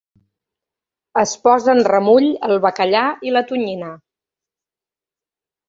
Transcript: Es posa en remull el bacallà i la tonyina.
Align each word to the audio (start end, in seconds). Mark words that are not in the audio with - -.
Es 1.23 1.33
posa 1.47 1.69
en 1.75 1.83
remull 1.89 2.25
el 2.49 2.55
bacallà 2.65 3.03
i 3.31 3.37
la 3.37 3.45
tonyina. 3.53 3.93